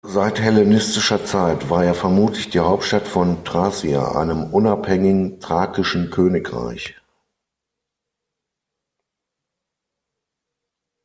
Seit 0.03 0.41
hellenistischer 0.41 1.25
Zeit 1.25 1.69
war 1.69 1.85
er 1.85 1.93
vermutlich 1.93 2.49
die 2.49 2.59
Hauptstadt 2.59 3.07
von 3.07 3.45
"Thracia", 3.45 4.13
einem 4.13 4.45
unabhängigen 4.51 5.39
Thrakischen 5.39 6.09
Königreich. 6.09 6.95